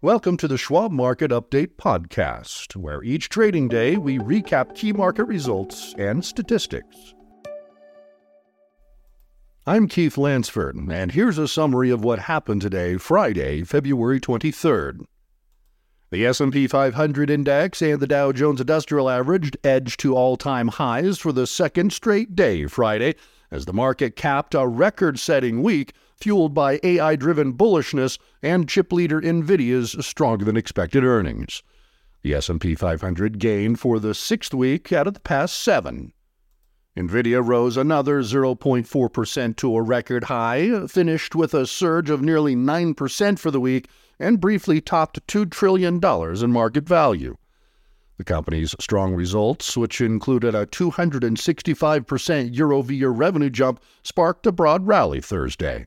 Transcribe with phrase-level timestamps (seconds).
[0.00, 5.24] Welcome to the Schwab Market Update podcast, where each trading day we recap key market
[5.24, 7.16] results and statistics.
[9.66, 15.00] I'm Keith Lansford, and here's a summary of what happened today, Friday, February 23rd.
[16.12, 21.32] The S&P 500 index and the Dow Jones Industrial Average edged to all-time highs for
[21.32, 23.16] the second straight day Friday
[23.50, 29.20] as the market capped a record-setting week fueled by AI driven bullishness and chip leader
[29.20, 31.62] Nvidia's stronger than expected earnings.
[32.22, 36.12] The S&P 500 gained for the sixth week out of the past 7.
[36.96, 43.38] Nvidia rose another 0.4% to a record high, finished with a surge of nearly 9%
[43.38, 47.36] for the week, and briefly topped $2 trillion in market value.
[48.16, 54.50] The company's strong results, which included a 265% year over year revenue jump, sparked a
[54.50, 55.86] broad rally Thursday.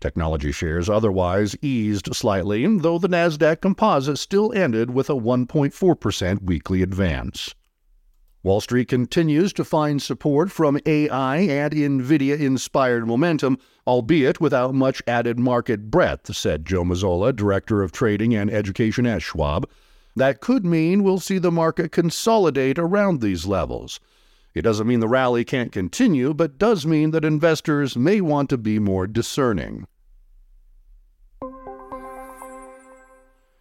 [0.00, 6.82] Technology shares otherwise eased slightly, though the Nasdaq Composite still ended with a 1.4% weekly
[6.82, 7.54] advance.
[8.44, 15.02] Wall Street continues to find support from AI and Nvidia inspired momentum, albeit without much
[15.06, 19.66] added market breadth, said Joe Mazzola, Director of Trading and Education at Schwab.
[20.14, 23.98] That could mean we'll see the market consolidate around these levels.
[24.52, 28.58] It doesn't mean the rally can't continue, but does mean that investors may want to
[28.58, 29.86] be more discerning.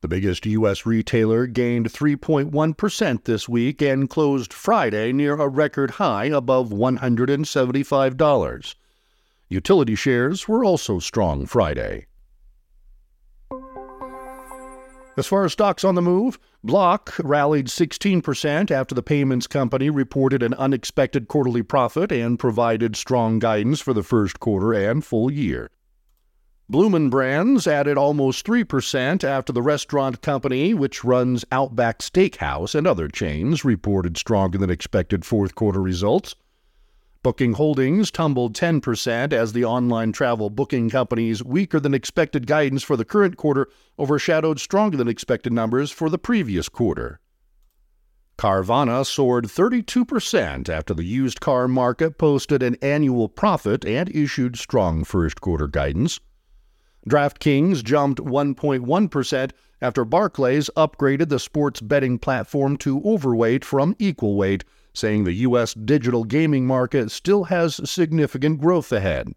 [0.00, 0.86] The biggest U.S.
[0.86, 8.74] retailer gained 3.1% this week and closed Friday near a record high above $175.
[9.48, 12.06] Utility shares were also strong Friday.
[15.16, 20.42] As far as stocks on the move, Block rallied 16% after the payments company reported
[20.44, 25.70] an unexpected quarterly profit and provided strong guidance for the first quarter and full year.
[26.68, 33.08] Bloomin' Brands added almost 3% after the restaurant company, which runs Outback Steakhouse and other
[33.08, 36.34] chains, reported stronger than expected fourth quarter results.
[37.22, 42.96] Booking Holdings tumbled 10% as the online travel booking company's weaker than expected guidance for
[42.96, 43.68] the current quarter
[43.98, 47.18] overshadowed stronger than expected numbers for the previous quarter.
[48.38, 55.02] Carvana soared 32% after the used car market posted an annual profit and issued strong
[55.02, 56.20] first quarter guidance.
[57.08, 59.50] DraftKings jumped 1.1%
[59.80, 65.74] after Barclays upgraded the sports betting platform to overweight from equal weight, saying the U.S.
[65.74, 69.32] digital gaming market still has significant growth ahead.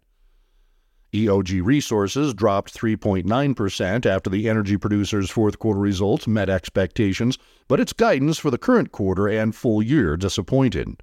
[1.12, 7.36] EOG Resources dropped 3.9% after the energy producer's fourth quarter results met expectations,
[7.68, 11.02] but its guidance for the current quarter and full year disappointed.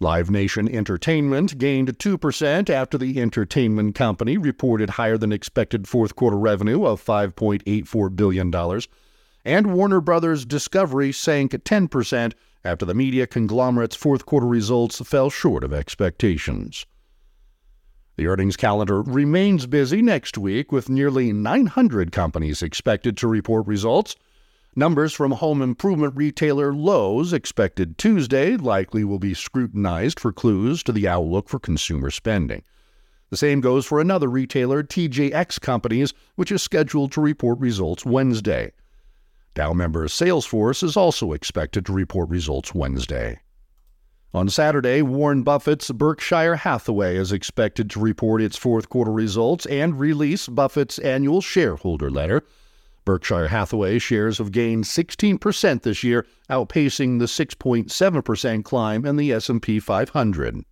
[0.00, 6.36] Live Nation Entertainment gained 2% after the entertainment company reported higher than expected fourth quarter
[6.36, 8.52] revenue of $5.84 billion.
[9.44, 12.32] And Warner Brothers Discovery sank 10%
[12.64, 16.86] after the media conglomerate's fourth quarter results fell short of expectations.
[18.16, 24.16] The earnings calendar remains busy next week with nearly 900 companies expected to report results.
[24.76, 30.92] Numbers from home improvement retailer Lowe's, expected Tuesday, likely will be scrutinized for clues to
[30.92, 32.62] the outlook for consumer spending.
[33.30, 38.72] The same goes for another retailer, TJX Companies, which is scheduled to report results Wednesday.
[39.54, 43.40] Dow member Salesforce is also expected to report results Wednesday.
[44.34, 50.00] On Saturday, Warren Buffett's Berkshire Hathaway is expected to report its fourth quarter results and
[50.00, 52.42] release Buffett's annual shareholder letter.
[53.04, 59.78] Berkshire Hathaway shares have gained 16% this year, outpacing the 6.7% climb in the S&P
[59.78, 60.64] 500.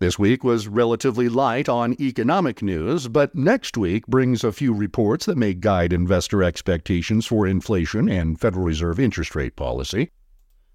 [0.00, 5.26] This week was relatively light on economic news, but next week brings a few reports
[5.26, 10.12] that may guide investor expectations for inflation and Federal Reserve interest rate policy.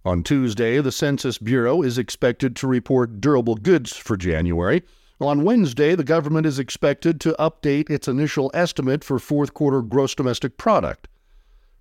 [0.04, 4.84] On Tuesday, the Census Bureau is expected to report durable goods for January.
[5.22, 10.14] On Wednesday, the government is expected to update its initial estimate for fourth quarter gross
[10.14, 11.08] domestic product.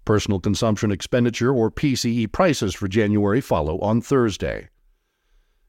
[0.04, 4.68] Personal consumption expenditure, or PCE, prices for January follow on Thursday.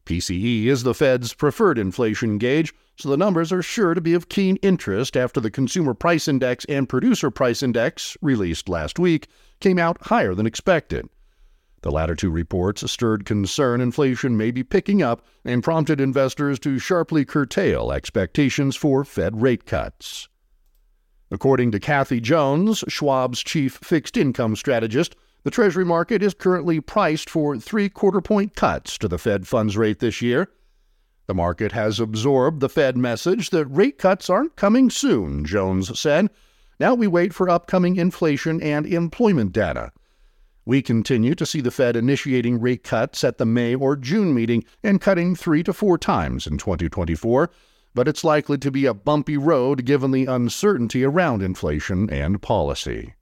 [0.06, 4.30] PCE is the Fed's preferred inflation gauge, so the numbers are sure to be of
[4.30, 9.28] keen interest after the Consumer Price Index and Producer Price Index, released last week,
[9.60, 11.08] came out higher than expected.
[11.84, 16.80] The latter two reports stirred concern inflation may be picking up and prompted investors to
[16.80, 20.30] sharply curtail expectations for Fed rate cuts.
[21.32, 27.30] According to Kathy Jones, Schwab's chief fixed income strategist, the Treasury market is currently priced
[27.30, 30.50] for three quarter point cuts to the Fed funds rate this year.
[31.28, 36.30] The market has absorbed the Fed message that rate cuts aren't coming soon, Jones said.
[36.80, 39.92] Now we wait for upcoming inflation and employment data.
[40.66, 44.64] We continue to see the Fed initiating rate cuts at the May or June meeting
[44.82, 47.50] and cutting three to four times in 2024,
[47.94, 53.14] but it's likely to be a bumpy road given the uncertainty around inflation and policy.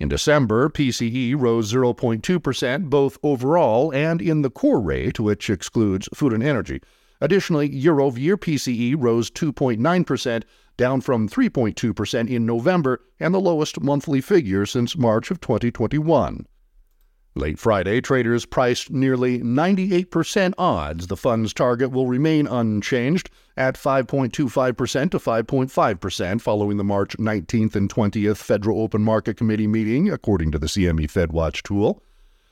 [0.00, 6.32] In December, PCE rose 0.2% both overall and in the core rate, which excludes food
[6.32, 6.80] and energy.
[7.20, 10.42] Additionally, year over year PCE rose 2.9%,
[10.78, 16.46] down from 3.2% in November and the lowest monthly figure since March of 2021.
[17.34, 25.10] Late Friday, traders priced nearly 98% odds the fund's target will remain unchanged at 5.25%
[25.10, 30.58] to 5.5% following the March 19th and 20th Federal Open Market Committee meeting, according to
[30.58, 32.02] the CME FedWatch tool.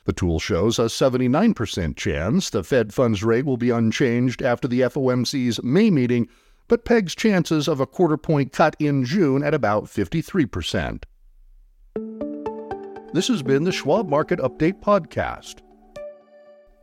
[0.05, 4.81] The tool shows a 79% chance the Fed funds rate will be unchanged after the
[4.81, 6.29] FOMC's May meeting
[6.67, 11.03] but pegs chances of a quarter point cut in June at about 53%.
[13.11, 15.61] This has been the Schwab Market Update podcast.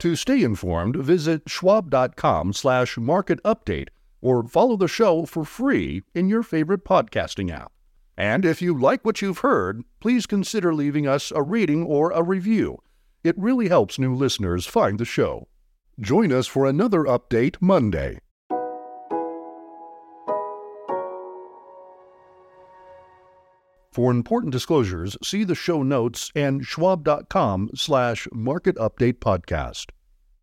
[0.00, 3.88] To stay informed, visit schwab.com slash market update
[4.20, 7.72] or follow the show for free in your favorite podcasting app.
[8.16, 12.22] And if you like what you've heard, please consider leaving us a rating or a
[12.22, 12.78] review.
[13.22, 15.48] It really helps new listeners find the show.
[16.00, 18.20] Join us for another update Monday.
[23.96, 29.86] For important disclosures, see the show notes and schwab.com slash market update podcast.